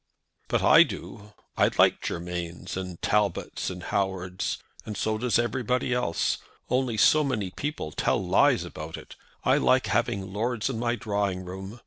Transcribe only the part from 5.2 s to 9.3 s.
everybody else, only so many people tell lies about it.